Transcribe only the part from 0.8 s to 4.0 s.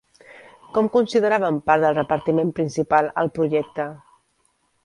consideraven part del repartiment principal el projecte?